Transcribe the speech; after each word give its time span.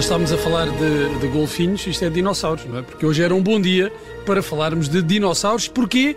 Já 0.00 0.04
estávamos 0.04 0.32
a 0.32 0.38
falar 0.38 0.66
de, 0.66 1.18
de 1.18 1.28
golfinhos, 1.28 1.86
isto 1.86 2.02
é 2.02 2.08
dinossauros, 2.08 2.64
não 2.64 2.78
é? 2.78 2.82
Porque 2.82 3.04
hoje 3.04 3.22
era 3.22 3.34
um 3.34 3.42
bom 3.42 3.60
dia 3.60 3.92
para 4.24 4.42
falarmos 4.42 4.88
de 4.88 5.02
dinossauros. 5.02 5.68
Porquê? 5.68 6.16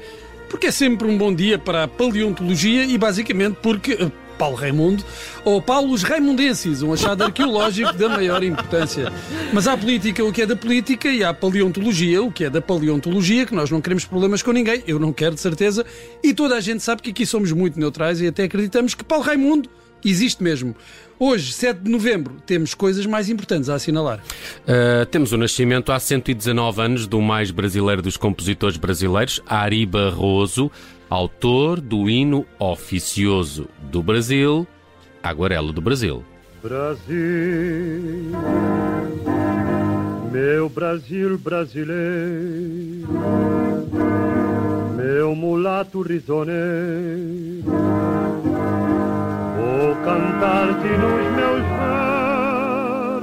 Porque 0.50 0.68
é 0.68 0.72
sempre 0.72 1.06
um 1.06 1.18
bom 1.18 1.36
dia 1.36 1.60
para 1.60 1.84
a 1.84 1.88
paleontologia 1.88 2.86
e 2.86 2.98
basicamente 2.98 3.58
porque 3.62 3.92
eh, 3.92 4.10
Paulo 4.38 4.56
Raimundo 4.56 5.04
ou 5.44 5.62
Paulos 5.62 6.02
Raimundenses, 6.02 6.82
um 6.82 6.94
achado 6.94 7.26
arqueológico 7.26 7.92
da 7.92 8.08
maior 8.08 8.42
importância. 8.42 9.12
Mas 9.52 9.68
há 9.68 9.76
política 9.76 10.24
o 10.24 10.32
que 10.32 10.44
é 10.44 10.46
da 10.46 10.56
política 10.56 11.10
e 11.10 11.22
há 11.22 11.34
paleontologia 11.34 12.24
o 12.24 12.32
que 12.32 12.46
é 12.46 12.50
da 12.50 12.62
paleontologia, 12.62 13.46
que 13.46 13.54
nós 13.54 13.70
não 13.70 13.82
queremos 13.82 14.06
problemas 14.06 14.42
com 14.42 14.54
ninguém, 14.54 14.82
eu 14.88 14.98
não 14.98 15.12
quero 15.12 15.36
de 15.36 15.42
certeza, 15.42 15.86
e 16.24 16.34
toda 16.34 16.56
a 16.56 16.62
gente 16.62 16.82
sabe 16.82 17.02
que 17.02 17.10
aqui 17.10 17.26
somos 17.26 17.52
muito 17.52 17.78
neutrais 17.78 18.22
e 18.22 18.28
até 18.28 18.44
acreditamos 18.44 18.96
que 18.96 19.04
Paulo 19.04 19.26
Raimundo 19.26 19.70
existe 20.10 20.44
mesmo. 20.44 20.76
Hoje, 21.20 21.54
7 21.54 21.82
de 21.82 21.90
novembro, 21.90 22.36
temos 22.46 22.74
coisas 22.74 23.06
mais 23.06 23.30
importantes 23.30 23.70
a 23.70 23.76
assinalar. 23.76 24.20
Uh, 24.68 25.06
temos 25.06 25.32
o 25.32 25.38
nascimento 25.38 25.92
há 25.92 26.00
119 26.00 26.82
anos 26.82 27.08
do 27.08 27.22
mais 27.22 27.52
brasileiro 27.52 28.02
dos 28.02 28.18
compositores 28.18 28.78
brasileiros, 28.78 29.42
Ari 29.48 29.86
Barroso, 29.86 30.72
autor 31.10 31.80
do 31.80 32.10
hino 32.10 32.46
oficioso 32.60 33.70
do 33.84 34.04
Brasil, 34.04 34.68
Aguarela 35.22 35.72
do 35.72 35.82
Brasil. 35.82 36.26
Brasil, 36.62 37.14
meu 40.32 40.68
Brasil 40.70 41.38
brasileiro, 41.38 43.08
meu 44.98 45.36
mulato 45.36 46.02
risoneiro 46.02 47.64
cantar-te 50.04 50.88
nos 50.98 51.32
meus 51.36 51.64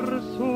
versos. 0.00 0.50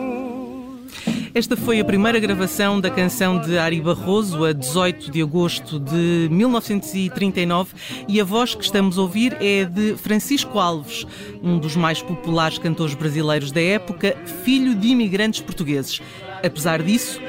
Esta 1.35 1.57
foi 1.57 1.81
a 1.81 1.85
primeira 1.85 2.19
gravação 2.19 2.81
da 2.81 2.91
canção 2.91 3.39
de 3.39 3.59
Ari 3.59 3.81
Barroso, 3.81 4.43
a 4.45 4.53
18 4.53 5.11
de 5.11 5.21
agosto 5.21 5.79
de 5.79 6.29
1939, 6.31 7.75
e 8.09 8.21
a 8.21 8.25
voz 8.25 8.55
que 8.55 8.65
estamos 8.65 8.97
a 8.97 9.03
ouvir 9.03 9.37
é 9.41 9.65
de 9.65 9.97
Francisco 9.97 10.59
Alves, 10.59 11.07
um 11.43 11.59
dos 11.59 11.77
mais 11.77 12.01
populares 12.01 12.57
cantores 12.57 12.95
brasileiros 12.95 13.53
da 13.53 13.61
época, 13.61 14.17
filho 14.45 14.75
de 14.75 14.89
imigrantes 14.89 15.41
portugueses. 15.43 16.01
Apesar 16.43 16.83
disso, 16.83 17.21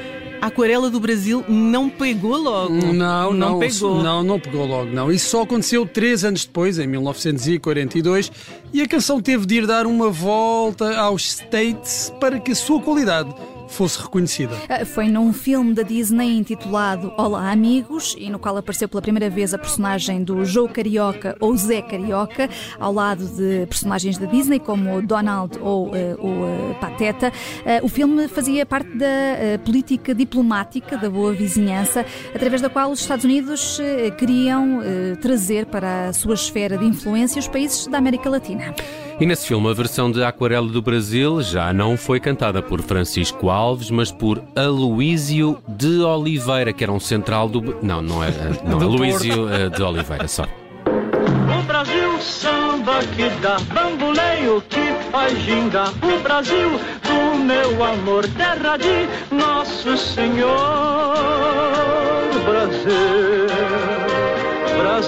a 0.46 0.48
aquarela 0.48 0.92
do 0.92 1.00
Brasil 1.00 1.44
não 1.48 1.90
pegou 1.90 2.38
logo. 2.38 2.74
Não, 2.74 2.94
não, 2.94 3.34
não 3.34 3.60
pegou. 3.60 4.04
Não, 4.04 4.24
não 4.24 4.40
pegou 4.40 4.66
logo, 4.66 4.92
não. 4.92 5.12
Isso 5.12 5.30
só 5.30 5.42
aconteceu 5.42 5.88
três 5.88 6.24
anos 6.24 6.46
depois, 6.46 6.78
em 6.78 6.86
1942, 6.86 8.32
e 8.72 8.80
a 8.80 8.88
canção 8.88 9.20
teve 9.20 9.46
de 9.46 9.56
ir 9.56 9.68
dar 9.68 9.88
uma 9.88 10.12
volta 10.12 10.96
aos 10.98 11.26
States 11.26 12.14
para 12.20 12.40
que 12.40 12.52
a 12.52 12.56
sua 12.56 12.80
qualidade 12.80 13.34
fosse 13.68 14.02
reconhecida. 14.02 14.56
Ah, 14.70 14.86
foi 14.86 15.08
num 15.08 15.34
filme 15.34 15.74
da 15.74 15.84
Disney 15.84 16.38
intitulado 16.38 17.14
Olá 17.18 17.52
Amigos 17.52 18.16
e 18.18 18.30
no 18.30 18.40
qual 18.40 18.58
apareceu 18.58 18.88
pela 18.88 19.02
primeira 19.02 19.30
vez 19.30 19.54
a 19.54 19.58
personagem 19.58 20.24
do 20.24 20.46
Joe 20.46 20.68
Carioca 20.70 21.36
ou 21.40 21.56
Zé 21.56 21.82
Carioca, 21.82 22.50
ao 22.80 22.94
lado 22.94 23.26
de 23.26 23.66
personagens 23.68 24.18
da 24.18 24.26
Disney 24.26 24.60
como 24.60 25.02
Donald 25.02 25.58
ou 25.60 25.88
uh, 25.88 25.92
o 26.20 26.72
uh, 26.72 26.76
Pateta. 26.80 27.30
Uh, 27.30 27.86
o 27.86 27.88
filme 27.88 28.28
fazia 28.28 28.66
parte 28.66 28.90
da 28.98 29.06
política 29.64 30.14
diplomática 30.14 30.98
da 30.98 31.10
boa 31.10 31.34
vizinhança, 31.34 32.06
através 32.34 32.62
da 32.62 32.70
qual 32.70 32.92
os 32.92 33.00
Estados 33.00 33.26
Unidos 33.26 33.80
queriam 34.18 34.80
trazer 35.22 35.66
para 35.66 36.10
a 36.10 36.14
sua 36.14 36.34
esfera 36.34 36.78
de 36.78 36.86
influência 36.86 37.40
os 37.40 37.48
países 37.48 37.88
da 37.88 37.98
América 37.98 38.30
Latina. 38.30 38.74
E 39.18 39.26
nesse 39.26 39.48
filme, 39.48 39.70
a 39.70 39.74
versão 39.74 40.12
de 40.12 40.22
Aquarela 40.24 40.68
do 40.68 40.82
Brasil 40.82 41.42
já 41.42 41.72
não 41.72 41.96
foi 41.96 42.20
cantada 42.20 42.62
por 42.62 42.82
Francisco 42.82 43.50
Alves, 43.50 43.90
mas 43.90 44.12
por 44.12 44.44
Aloísio 44.54 45.58
de 45.70 46.02
Oliveira, 46.02 46.74
que 46.74 46.84
era 46.84 46.92
um 46.92 47.00
central 47.00 47.48
do. 47.48 47.78
Não, 47.82 48.02
não 48.02 48.22
é. 48.22 48.30
Não, 48.66 48.76
Aloísio 48.82 49.50
eh, 49.50 49.70
de 49.70 49.82
Oliveira, 49.82 50.28
só. 50.28 50.44
O 50.44 51.64
Brasil 51.64 52.20
samba 52.20 53.00
que 53.16 53.30
dá 53.42 53.58
bamboleio 53.74 54.62
que 54.70 54.92
faz 55.10 55.40
ginga. 55.44 55.86
O 56.04 56.22
Brasil 56.22 56.72
do 57.04 57.38
meu 57.38 57.84
amor, 57.86 58.28
terra 58.28 58.76
de 58.76 59.08
Nosso 59.34 59.96
Senhor 59.98 61.16
Brasil. 62.44 63.85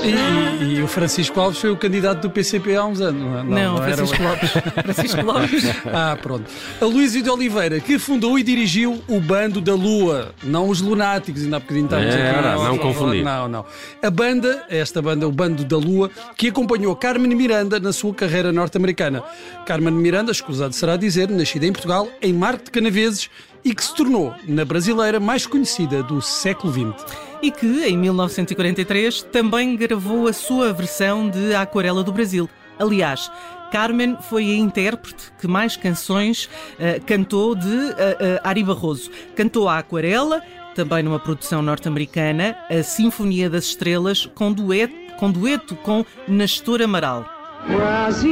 E, 0.04 0.76
e, 0.76 0.82
o 0.82 0.88
Francisco 0.88 1.40
Alves 1.40 1.60
foi 1.60 1.72
o 1.72 1.78
candidato 1.78 2.22
do 2.22 2.30
PCP 2.30 2.76
há 2.76 2.86
uns 2.86 3.02
anos, 3.02 3.22
não, 3.22 3.40
é? 3.40 3.44
não, 3.44 3.74
não 3.74 3.78
Francisco 3.78 4.22
era... 4.22 4.30
Lopes. 4.30 4.52
Francisco 4.84 5.22
Lopes. 5.22 5.64
ah, 5.94 6.18
pronto. 6.22 6.46
A 6.80 6.86
Luísio 6.86 7.24
de 7.24 7.30
Oliveira, 7.30 7.80
que 7.80 7.98
fundou 7.98 8.38
e 8.38 8.44
dirigiu 8.44 9.02
o 9.08 9.20
Bando 9.20 9.60
da 9.60 9.74
Lua, 9.74 10.34
não 10.44 10.70
os 10.70 10.82
Lunáticos, 10.82 11.44
ainda 11.44 11.58
há 11.58 11.60
bocadinho 11.60 11.86
estávamos 11.86 12.16
é, 12.16 12.30
aqui. 12.30 12.42
Não, 12.42 12.64
não 12.64 12.78
confundir. 12.78 13.24
Não, 13.24 13.48
não. 13.48 13.66
A 14.02 14.10
banda, 14.10 14.66
esta 14.70 15.02
banda, 15.02 15.28
o 15.28 15.32
Bando 15.32 15.64
da 15.66 15.78
Lua, 15.78 16.10
que 16.36 16.48
acompanhou 16.50 16.96
Carmen 16.96 17.36
Miranda 17.36 17.80
na 17.80 17.92
sua 17.92 18.14
carreira 18.14 18.52
norte-americana. 18.52 19.24
Carmen 19.66 19.94
Miranda, 19.94 20.32
escusado 20.32 20.74
será 20.74 20.96
dizer, 20.96 21.30
nascida 21.30 21.66
em 21.66 21.72
Portugal, 21.72 22.08
em 22.22 22.34
Marco 22.34 22.66
de 22.66 22.72
Canaveses, 22.72 23.30
e 23.66 23.74
que 23.74 23.84
se 23.84 23.94
tornou 23.94 24.34
na 24.48 24.64
brasileira 24.64 25.20
mais 25.20 25.46
conhecida 25.46 26.02
do 26.02 26.22
século 26.22 26.72
XX 26.72 27.27
e 27.42 27.52
que, 27.52 27.86
em 27.86 27.98
1943, 27.98 29.24
também 29.24 29.76
gravou 29.76 30.28
a 30.28 30.34
sua 30.34 30.74
versão 30.74 31.30
de 31.30 31.54
Aquarela 31.56 32.04
do 32.04 32.12
Brasil. 32.12 32.50
Aliás, 32.80 33.32
Carmen 33.72 34.18
foi 34.30 34.44
a 34.52 34.56
intérprete 34.56 35.32
que 35.40 35.48
mais 35.48 35.76
canções 35.76 36.46
uh, 36.46 37.04
cantou 37.06 37.56
de 37.56 37.68
uh, 37.68 37.70
uh, 37.70 38.40
Ari 38.44 38.64
Barroso. 38.64 39.10
Cantou 39.36 39.68
a 39.68 39.80
Aquarela, 39.80 40.42
também 40.76 41.04
numa 41.04 41.20
produção 41.20 41.62
norte-americana, 41.62 42.56
a 42.70 42.84
Sinfonia 42.84 43.50
das 43.50 43.66
Estrelas, 43.66 44.26
com 44.36 44.52
dueto 44.54 45.08
com, 45.18 45.32
dueto 45.32 45.76
com 45.78 46.06
Nastor 46.28 46.82
Amaral. 46.82 47.26
Brasil, 47.68 48.30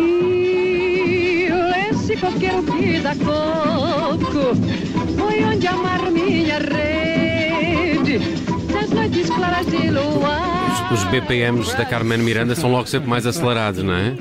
esse 1.89 2.15
coqueiro 2.15 2.63
que 2.63 2.99
dá 2.99 3.15
coco, 3.15 4.55
foi 5.17 5.43
onde 5.43 5.67
amar 5.67 5.94
os, 10.91 10.99
os 10.99 11.03
BPMs 11.05 11.75
da 11.75 11.85
Carmen 11.85 12.19
Miranda 12.19 12.55
são 12.55 12.71
logo 12.71 12.87
sempre 12.87 13.09
mais 13.09 13.25
acelerados, 13.25 13.83
não 13.83 13.93
é? 13.93 14.15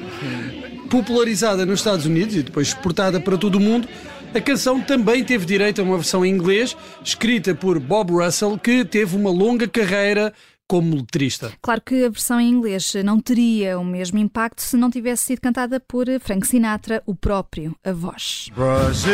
Popularizada 0.91 1.64
nos 1.66 1.80
Estados 1.80 2.06
Unidos 2.06 2.36
e 2.36 2.42
depois 2.42 2.69
exportada 2.69 3.20
para 3.20 3.36
todo 3.36 3.56
o 3.56 3.60
mundo, 3.60 3.88
a 4.34 4.41
canção 4.41 4.80
também 4.80 5.24
teve 5.24 5.47
direito 5.47 5.80
a 5.80 5.84
uma 5.84 5.97
versão 5.97 6.24
em 6.24 6.30
inglês, 6.30 6.76
escrita 7.04 7.54
por 7.54 7.78
Bob 7.78 8.12
Russell, 8.12 8.58
que 8.58 8.84
teve 8.84 9.16
uma 9.16 9.30
longa 9.30 9.69
carreira 9.69 10.32
como 10.66 10.97
letrista. 10.97 11.53
Claro 11.62 11.80
que 11.84 12.04
a 12.04 12.08
versão 12.08 12.41
em 12.41 12.48
inglês 12.48 12.92
não 13.04 13.20
teria 13.20 13.78
o 13.78 13.84
mesmo 13.84 14.19
impacto 14.19 14.60
se 14.60 14.76
não 14.76 14.91
tivesse 14.91 15.26
sido 15.26 15.41
cantada 15.41 15.78
por 15.78 16.06
Frank 16.20 16.47
Sinatra, 16.47 17.03
o 17.06 17.14
próprio, 17.14 17.76
a 17.84 17.92
voz. 17.92 18.48
Brasil, 18.56 19.12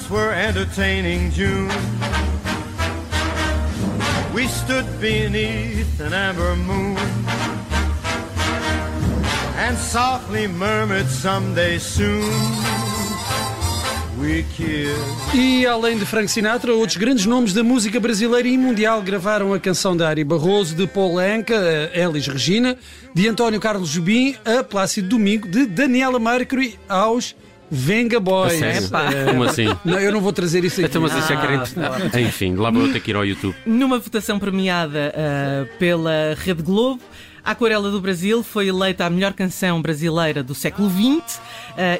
hearts 0.00 0.10
were 0.10 0.32
entertaining 0.32 1.30
June. 1.30 1.68
We 4.34 4.46
stood 4.46 4.86
beneath 5.00 6.00
an 6.00 6.12
amber 6.12 6.56
moon 6.56 6.96
and 9.56 9.76
softly 9.76 10.46
murmured 10.46 11.08
someday 11.08 11.78
soon. 11.78 12.70
E 15.32 15.64
além 15.64 15.96
de 15.96 16.04
Frank 16.04 16.28
Sinatra, 16.28 16.74
outros 16.74 16.98
grandes 16.98 17.24
nomes 17.24 17.54
da 17.54 17.64
música 17.64 17.98
brasileira 17.98 18.46
e 18.46 18.58
mundial 18.58 19.00
gravaram 19.00 19.54
a 19.54 19.58
canção 19.58 19.96
de 19.96 20.04
Ari 20.04 20.24
Barroso, 20.24 20.74
de 20.74 20.86
Paul 20.86 21.18
Anka, 21.18 21.90
Elis 21.94 22.26
Regina, 22.26 22.76
de 23.14 23.26
António 23.26 23.58
Carlos 23.58 23.88
Jubim, 23.88 24.36
a 24.44 24.62
Plácido 24.62 25.08
Domingo, 25.08 25.48
de 25.48 25.64
Daniela 25.64 26.18
Mercury 26.18 26.78
aos 26.86 27.34
Venga 27.70 28.18
Boys. 28.18 28.60
É, 28.60 28.80
Como 29.26 29.44
assim? 29.44 29.66
Não, 29.84 29.98
eu 29.98 30.12
não 30.12 30.20
vou 30.20 30.32
trazer 30.32 30.64
isso 30.64 30.80
aqui. 30.80 30.88
Então, 30.88 31.02
mas 31.02 31.14
isso 31.14 31.32
é. 31.32 31.36
Ah, 32.14 32.20
Enfim, 32.20 32.56
lá 32.56 32.70
vou 32.70 32.88
ter 32.92 33.00
que 33.00 33.10
ir 33.10 33.16
ao 33.16 33.24
YouTube. 33.24 33.54
Numa 33.64 33.98
votação 33.98 34.38
premiada 34.38 35.14
uh, 35.14 35.78
pela 35.78 36.34
Rede 36.36 36.62
Globo. 36.62 37.00
A 37.42 37.52
Aquarela 37.52 37.90
do 37.90 38.00
Brasil 38.00 38.42
foi 38.42 38.68
eleita 38.68 39.06
a 39.06 39.10
melhor 39.10 39.32
canção 39.32 39.80
brasileira 39.80 40.42
do 40.42 40.54
século 40.54 40.90
XX 40.90 41.38
uh, 41.38 41.40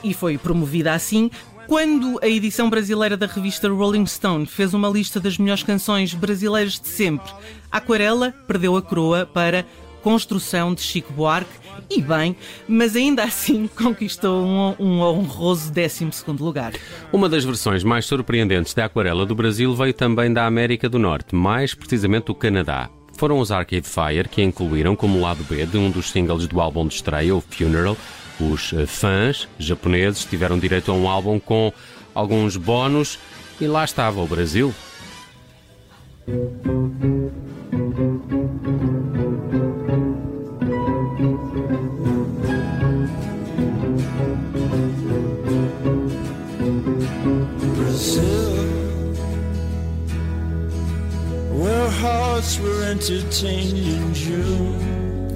e 0.05 0.12
foi 0.12 0.37
promovida 0.37 0.93
assim. 0.93 1.31
Quando 1.67 2.19
a 2.20 2.28
edição 2.28 2.69
brasileira 2.69 3.16
da 3.16 3.26
revista 3.26 3.69
Rolling 3.69 4.05
Stone 4.05 4.44
fez 4.44 4.75
uma 4.75 4.88
lista 4.88 5.20
das 5.20 5.38
melhores 5.38 5.62
canções 5.62 6.12
brasileiras 6.12 6.81
de 6.81 6.88
sempre, 6.88 7.32
a 7.70 7.78
Aquarela 7.78 8.34
perdeu 8.46 8.76
a 8.76 8.82
coroa 8.82 9.25
para 9.25 9.64
Construção 10.02 10.75
de 10.75 10.81
Chico 10.81 11.12
Buarque 11.12 11.61
e 11.88 12.00
bem, 12.00 12.37
mas 12.69 12.94
ainda 12.94 13.25
assim 13.25 13.69
conquistou 13.76 14.44
um, 14.44 14.75
um 14.79 15.00
honroso 15.00 15.73
12 15.73 16.11
lugar. 16.38 16.73
Uma 17.12 17.29
das 17.29 17.44
versões 17.44 17.82
mais 17.82 18.06
surpreendentes 18.06 18.75
da 18.75 18.85
Aquarela 18.85 19.26
do 19.26 19.35
Brasil 19.35 19.75
veio 19.75 19.93
também 19.93 20.32
da 20.32 20.47
América 20.47 20.88
do 20.88 20.99
Norte, 20.99 21.35
mais 21.35 21.75
precisamente 21.75 22.26
do 22.26 22.35
Canadá. 22.35 22.88
Foram 23.17 23.38
os 23.38 23.52
Arcade 23.52 23.87
Fire 23.87 24.29
que 24.29 24.43
incluíram 24.43 24.97
como 24.97 25.20
lado 25.20 25.44
B 25.44 25.67
de 25.67 25.76
um 25.76 25.91
dos 25.91 26.11
singles 26.11 26.47
do 26.47 26.61
álbum 26.61 26.87
de 26.87 26.94
estreia, 26.94 27.35
o 27.35 27.41
Funeral, 27.41 27.97
Os 28.41 28.73
eh, 28.73 28.87
fãs 28.87 29.47
japoneses 29.58 30.25
tiveram 30.25 30.58
direito 30.58 30.91
a 30.91 30.94
um 30.94 31.06
álbum 31.06 31.38
com 31.38 31.70
alguns 32.14 32.56
bónus 32.56 33.19
e 33.61 33.67
lá 33.67 33.85
estava 33.85 34.23
o 34.23 34.26
Brasil. 34.26 34.75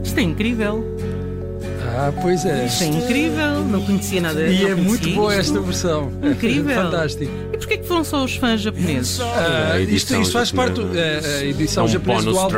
Isto 0.02 0.18
é 0.18 0.22
incrível. 0.22 0.84
Ah, 1.96 2.12
pois 2.22 2.44
é. 2.44 2.66
Isto 2.66 2.84
é 2.84 2.86
incrível. 2.88 3.64
Não 3.70 3.82
conhecia 3.84 4.20
nada. 4.20 4.42
E 4.46 4.64
é 4.66 4.74
muito 4.74 5.00
conhecia 5.02 5.14
boa 5.14 5.30
isto. 5.36 5.40
esta 5.40 5.60
versão. 5.60 6.12
Incrível. 6.22 6.74
Fantástico. 6.84 7.30
E 7.52 7.56
porquê 7.58 7.78
que 7.78 7.86
foram 7.86 8.02
só 8.04 8.24
os 8.24 8.34
fãs 8.36 8.60
japoneses? 8.60 9.20
Ah, 9.20 9.72
A 9.74 9.80
isto, 9.80 10.14
isto 10.16 10.32
faz 10.32 10.50
parte 10.50 10.76
japonesa. 10.80 11.20
do- 11.20 11.28
é, 11.28 11.38
a 11.38 11.44
edição 11.44 11.84
É 11.84 11.86
um 11.86 11.90
japonesa 11.90 12.22
do 12.24 12.32
bonus 12.32 12.38
álbum. 12.42 12.56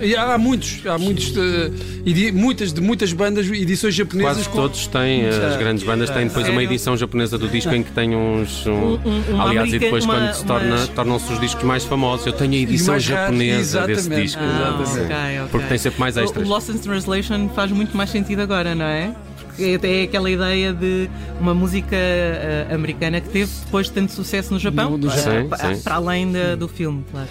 E 0.00 0.14
há 0.14 0.36
muitos, 0.36 0.80
há 0.86 0.98
muitos, 0.98 1.32
eh, 1.36 1.70
edi- 2.04 2.32
muitas 2.32 2.72
de 2.72 2.80
muitas 2.80 3.12
bandas, 3.12 3.46
edições 3.46 3.94
japonesas 3.94 4.34
Quase 4.46 4.48
com- 4.48 4.56
todos 4.56 4.86
têm, 4.86 5.26
as 5.26 5.36
Já. 5.36 5.56
grandes 5.56 5.84
bandas 5.84 6.10
têm 6.10 6.26
depois 6.26 6.48
uma 6.48 6.62
edição 6.62 6.96
japonesa 6.96 7.38
do 7.38 7.48
disco 7.48 7.72
em 7.74 7.82
que 7.82 7.90
tem 7.92 8.14
uns. 8.14 8.66
um- 8.66 8.72
Um- 8.72 9.34
um- 9.34 9.40
aliás, 9.42 9.72
e 9.72 9.78
depois 9.78 10.04
quando 10.04 10.32
se 10.34 10.44
torna, 10.44 10.86
tornam-se 10.88 11.32
os 11.32 11.40
discos 11.40 11.64
mais 11.64 11.84
famosos. 11.84 12.26
Eu 12.26 12.32
tenho 12.32 12.52
a 12.52 12.56
edição 12.56 12.98
japonesa 12.98 13.86
desse 13.86 14.08
disco. 14.10 14.40
Ah, 14.42 14.78
exatamente. 14.82 15.12
ok, 15.12 15.38
ok. 15.40 15.48
Porque 15.50 15.66
tem 15.66 15.78
sempre 15.78 16.00
mais 16.00 16.16
extras. 16.16 16.46
O 16.46 16.50
Lost 16.50 16.68
in 16.68 16.78
Translation 16.78 17.48
faz 17.54 17.70
muito 17.72 17.96
mais 17.96 18.10
sentido 18.10 18.40
agora, 18.40 18.74
não 18.74 18.84
é? 18.84 19.12
Porque 19.46 19.78
é 19.86 20.02
aquela 20.02 20.30
ideia 20.30 20.74
de 20.74 21.08
uma 21.40 21.54
música 21.54 21.96
eh, 21.96 22.66
americana 22.70 23.20
que 23.22 23.30
teve 23.30 23.50
depois 23.64 23.88
tanto 23.88 24.12
sucesso 24.12 24.52
no 24.52 24.58
Japão, 24.60 24.90
No- 24.90 24.98
no 24.98 25.06
para, 25.08 25.16
Japão. 25.16 25.58
Sim, 25.70 25.74
sim. 25.76 25.82
para 25.82 25.94
além 25.94 26.30
da- 26.30 26.54
do 26.54 26.68
filme, 26.68 27.02
claro. 27.10 27.28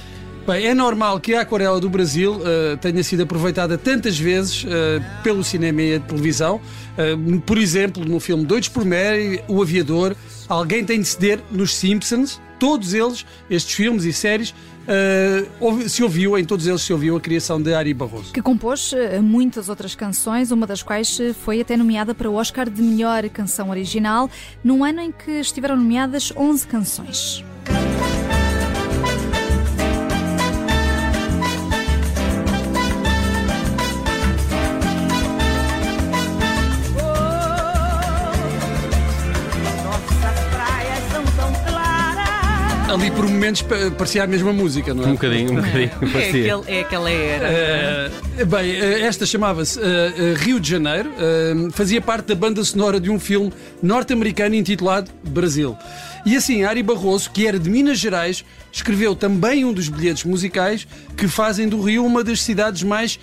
Bem, 0.48 0.68
é 0.68 0.74
normal 0.76 1.20
que 1.20 1.34
a 1.34 1.42
aquarela 1.42 1.80
do 1.80 1.90
Brasil 1.90 2.40
eh, 2.46 2.76
tenha 2.76 3.02
sido 3.04 3.24
aproveitada 3.24 3.80
tantas 3.80 4.16
vezes 4.20 4.64
eh, 4.68 5.02
pelo 5.24 5.44
cinema 5.44 5.82
e 5.82 5.96
a 5.96 6.00
televisão. 6.00 6.62
Eh, 6.96 7.16
por 7.48 7.58
exemplo, 7.58 8.06
no 8.06 8.20
filme 8.20 8.46
Doidos 8.46 8.70
por 8.70 8.86
Mary, 8.86 9.42
O 9.48 9.60
Aviador, 9.62 10.16
Alguém 10.48 10.86
tem 10.86 11.02
de 11.02 11.08
ceder 11.08 11.40
nos 11.50 11.74
Simpsons. 11.74 12.40
Todos 12.60 12.94
eles, 12.94 13.26
estes 13.50 13.74
filmes 13.74 14.04
e 14.06 14.14
séries, 14.14 14.54
ouvi- 15.60 15.90
se 15.90 16.04
ouviu, 16.04 16.38
em 16.38 16.46
todos 16.46 16.68
eles 16.68 16.82
se 16.82 16.94
ouviu 16.94 17.18
a 17.18 17.20
criação 17.20 17.60
de 17.60 17.74
Ari 17.74 17.92
Barroso. 17.96 18.32
Que 18.32 18.42
compôs 18.44 18.94
muitas 19.24 19.68
outras 19.70 19.96
canções, 19.96 20.52
uma 20.52 20.68
das 20.68 20.84
quais 20.84 21.18
foi 21.44 21.62
até 21.62 21.76
nomeada 21.76 22.14
para 22.14 22.30
o 22.30 22.36
Oscar 22.36 22.70
de 22.70 22.80
melhor 22.82 23.28
canção 23.30 23.72
original, 23.72 24.30
num 24.64 24.84
ano 24.86 25.02
em 25.02 25.12
que 25.12 25.32
estiveram 25.32 25.76
nomeadas 25.76 26.32
11 26.38 26.68
canções. 26.68 27.44
Ali 42.96 43.12
por 43.12 43.28
momentos 43.28 43.62
pa- 43.62 43.76
parecia 43.98 44.24
a 44.24 44.28
mesma 44.28 44.54
música, 44.54 44.94
não 44.94 45.04
é? 45.04 45.08
Um 45.08 45.12
bocadinho, 45.16 45.52
um 45.52 45.56
bocadinho. 45.56 45.92
É, 46.02 46.08
parecia. 46.14 46.56
aquele, 46.56 46.78
é 46.78 46.80
aquela 46.80 47.12
era. 47.12 47.48
Eh, 47.50 48.46
bem, 48.46 48.72
eh, 48.72 49.02
esta 49.02 49.26
chamava-se 49.26 49.78
eh, 49.82 50.34
Rio 50.38 50.62
de 50.62 50.70
Janeiro, 50.70 51.12
fazia 51.74 52.00
parte 52.00 52.28
da 52.28 52.36
banda 52.36 52.64
sonora 52.64 52.98
de 52.98 53.10
um 53.12 53.20
filme 53.20 53.52
norte-americano 53.84 54.56
intitulado 54.56 55.12
Brasil. 55.28 55.76
E 56.26 56.38
assim, 56.38 56.64
Ari 56.64 56.82
Barroso, 56.82 57.30
que 57.32 57.46
era 57.46 57.60
de 57.60 57.70
Minas 57.70 58.00
Gerais, 58.00 58.46
escreveu 58.72 59.14
também 59.14 59.66
um 59.66 59.74
dos 59.74 59.90
bilhetes 59.90 60.24
musicais 60.24 60.88
que 61.18 61.28
fazem 61.28 61.68
do 61.68 61.82
Rio 61.82 62.06
uma 62.06 62.24
das 62.24 62.42
cidades 62.42 62.82
mais 62.82 63.20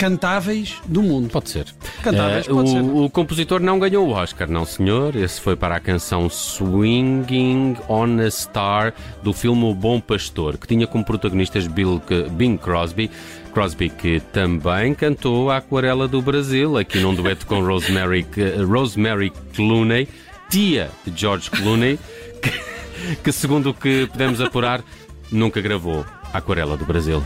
cantáveis 0.00 0.76
do 0.86 1.02
mundo. 1.02 1.28
Pode 1.28 1.50
ser. 1.50 1.66
Cantáveis, 2.02 2.48
Eh, 2.48 2.50
pode 2.50 2.70
o, 2.70 2.72
ser. 2.72 2.80
o 2.80 3.10
compositor 3.10 3.60
não 3.60 3.78
ganhou 3.78 4.08
o 4.08 4.12
Oscar, 4.12 4.50
não 4.50 4.64
senhor. 4.64 5.14
Esse 5.14 5.38
foi 5.38 5.54
para 5.56 5.76
a 5.76 5.80
canção 5.80 6.26
Swinging 6.30 7.76
on 7.86 8.18
a 8.18 8.30
Star 8.30 8.94
do 9.22 9.34
filme 9.34 9.62
O 9.64 9.74
Bom 9.74 10.00
Pastor, 10.00 10.56
que 10.56 10.66
tinha 10.66 10.86
como 10.86 11.04
protagonistas 11.04 11.66
Bill, 11.66 12.00
Bing 12.30 12.56
Crosby. 12.56 13.10
Crosby, 13.52 13.90
que 13.90 14.20
também 14.32 14.94
cantou 14.94 15.50
a 15.50 15.58
Aquarela 15.58 16.08
do 16.08 16.22
Brasil, 16.22 16.78
aqui 16.78 16.98
num 16.98 17.14
dueto 17.14 17.44
com 17.46 17.60
Rosemary, 17.60 18.24
Rosemary 18.66 19.30
Clooney, 19.54 20.08
tia 20.48 20.88
de 21.04 21.20
George 21.20 21.50
Clooney, 21.50 21.98
que, 22.40 23.16
que, 23.16 23.32
segundo 23.32 23.70
o 23.70 23.74
que 23.74 24.06
podemos 24.06 24.40
apurar, 24.40 24.82
nunca 25.30 25.60
gravou 25.60 26.06
a 26.32 26.38
Aquarela 26.38 26.76
do 26.76 26.86
Brasil. 26.86 27.22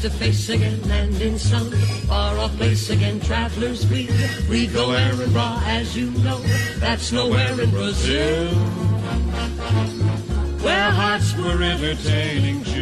To 0.00 0.08
face 0.08 0.48
again, 0.48 0.80
and 0.90 1.20
in 1.20 1.38
some 1.38 1.70
far 2.08 2.38
off 2.38 2.56
place 2.56 2.88
again, 2.90 3.20
travelers 3.20 3.84
we 3.90 4.08
we 4.48 4.66
go 4.66 4.92
errand 4.92 5.34
raw, 5.34 5.60
as 5.66 5.94
you 5.94 6.10
know, 6.22 6.40
that's 6.78 7.12
nowhere 7.12 7.60
in 7.60 7.70
Brazil. 7.70 8.48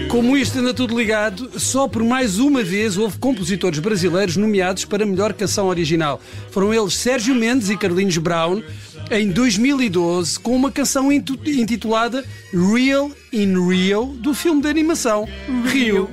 Como 0.09 0.37
isto 0.37 0.59
anda 0.59 0.75
tudo 0.75 0.99
ligado, 0.99 1.61
só 1.61 1.87
por 1.87 2.03
mais 2.03 2.39
uma 2.39 2.63
vez 2.65 2.97
houve 2.97 3.19
compositores 3.19 3.79
brasileiros 3.79 4.37
nomeados 4.37 4.85
para 4.85 5.07
melhor 5.07 5.33
canção 5.33 5.69
original. 5.69 6.21
Foram 6.51 6.75
eles 6.75 6.95
Sérgio 6.95 7.35
Mendes 7.35 7.71
e 7.71 7.77
Carlinhos 7.77 8.17
Brown 8.19 8.63
em 9.11 9.31
2012 9.31 10.39
com 10.41 10.55
uma 10.55 10.71
canção 10.71 11.11
intitulada 11.13 12.25
Real 12.53 13.11
in 13.33 13.69
Rio 13.69 14.07
do 14.19 14.35
filme 14.35 14.63
de 14.63 14.69
animação 14.69 15.27
Rio. 15.73 16.09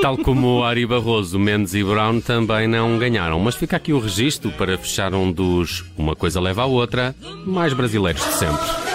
Tal 0.00 0.16
como 0.18 0.62
Ari 0.62 0.86
Barroso, 0.86 1.38
Mendes 1.38 1.74
e 1.74 1.82
Brown 1.82 2.20
também 2.20 2.68
não 2.68 2.98
ganharam. 2.98 3.38
Mas 3.40 3.54
fica 3.54 3.76
aqui 3.76 3.92
o 3.92 3.98
registro 3.98 4.50
para 4.52 4.78
fechar 4.78 5.14
um 5.14 5.30
dos 5.32 5.84
Uma 5.96 6.14
Coisa 6.14 6.40
Leva 6.40 6.62
à 6.62 6.66
Outra 6.66 7.14
mais 7.44 7.72
brasileiros 7.72 8.24
de 8.24 8.34
sempre. 8.34 8.87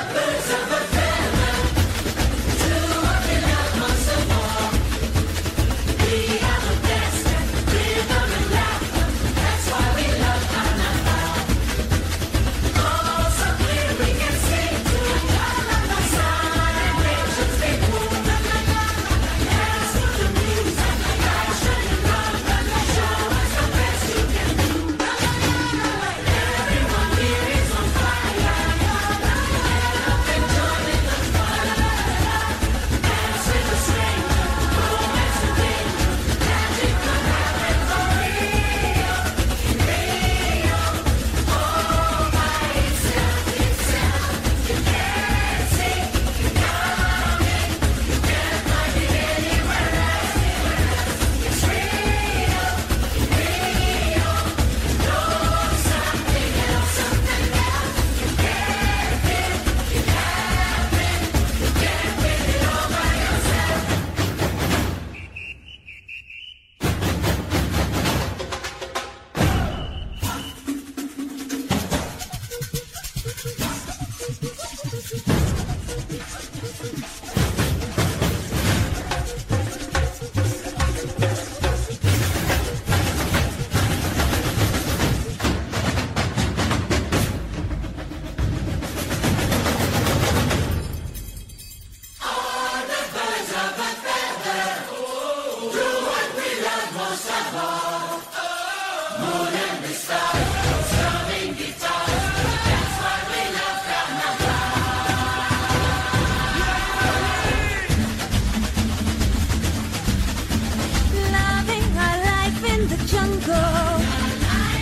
Jungle. 113.14 113.96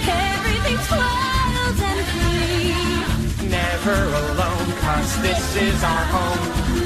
Everything's 0.08 0.90
wild 1.00 1.78
and 1.90 2.02
free. 2.14 3.50
Never 3.60 4.00
alone, 4.24 4.70
cause 4.86 5.12
this 5.22 5.44
is 5.68 5.80
our 5.84 6.06
home. 6.16 6.46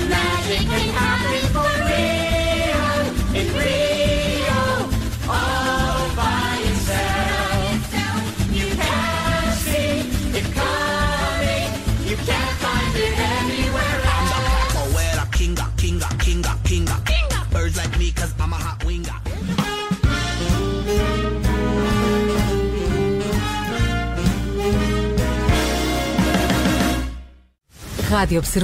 Magic 0.10 0.64
can 0.74 0.90
happen 1.02 1.44
for 1.56 1.72
real. 1.90 2.96
In 3.40 3.48
Rio, 3.60 3.85
Rádio 28.15 28.39
Observador. 28.39 28.55